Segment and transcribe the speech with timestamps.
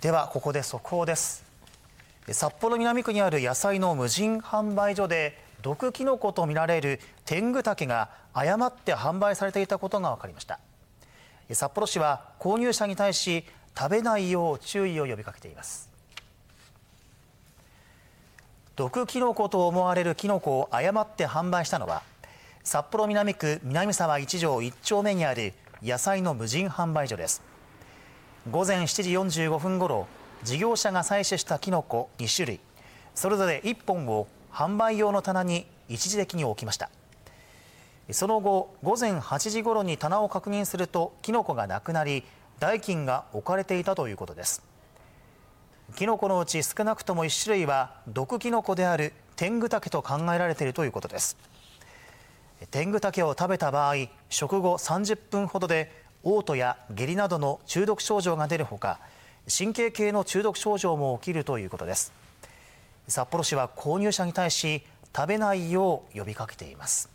[0.00, 1.44] ではここで速報です。
[2.30, 10.58] 札幌南区にある野菜の無人販売所で毒キノコとみられる天狗竹が誤って販売されていたことが分かりました。
[11.52, 13.44] 札幌市は購入者に対し
[13.76, 15.90] 食べないよう注意を呼びかけています。
[18.76, 22.02] 毒キノコと思われるキノコを誤って販売したのは
[22.64, 27.42] 札幌南区南沢一条1丁目にある野菜の無人販売所です。
[28.48, 29.10] 午前7時
[29.42, 30.06] 45分ごろ
[30.44, 32.60] 事業者が採取したキノコ2種類。
[33.14, 36.88] それぞれ1本を販売用の棚に一時的に置きました。
[38.10, 42.24] その後午前8時ごろに棚を確認するとキノコがなくなり
[42.58, 44.62] 代金が置かれていたということです。
[45.94, 51.36] キノコのうち少なくとも1種類は毒キノコである天狗竹と考えられているということです。
[52.70, 53.96] 天狗竹を食べた場合
[54.30, 58.98] 食後30分ほどで嘔吐や下痢などの中毒症状が出るほか
[59.48, 62.12] 神経系の中毒症状も起きるということです。
[63.08, 64.82] 札幌市は購入者に対し
[65.14, 67.08] 食べないよう呼びかけています。